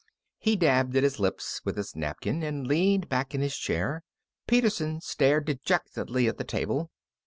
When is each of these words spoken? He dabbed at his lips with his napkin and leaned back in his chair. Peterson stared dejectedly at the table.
He 0.39 0.55
dabbed 0.55 0.95
at 0.97 1.03
his 1.03 1.19
lips 1.19 1.61
with 1.63 1.77
his 1.77 1.95
napkin 1.95 2.41
and 2.41 2.65
leaned 2.65 3.07
back 3.07 3.35
in 3.35 3.41
his 3.41 3.55
chair. 3.55 4.01
Peterson 4.47 4.99
stared 4.99 5.45
dejectedly 5.45 6.27
at 6.27 6.39
the 6.39 6.43
table. 6.43 6.89